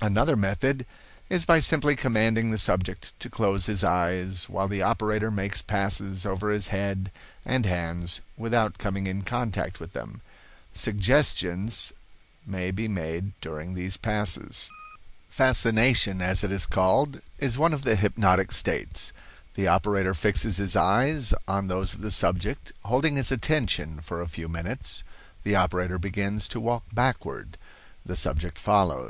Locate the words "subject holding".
22.10-23.16